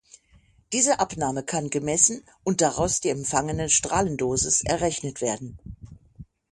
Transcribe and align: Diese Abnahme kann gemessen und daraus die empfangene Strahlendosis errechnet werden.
Diese 0.73 0.99
Abnahme 0.99 1.43
kann 1.43 1.69
gemessen 1.69 2.23
und 2.43 2.61
daraus 2.61 3.01
die 3.01 3.09
empfangene 3.09 3.69
Strahlendosis 3.69 4.63
errechnet 4.63 5.21
werden. 5.21 5.59